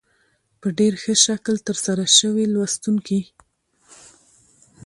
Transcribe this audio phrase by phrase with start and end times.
[0.61, 3.19] په ډېر ښه شکل تر سره شوې لوستونکي